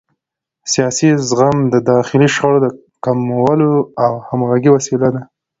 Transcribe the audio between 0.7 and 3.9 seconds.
سیاسي زغم د داخلي شخړو د کمولو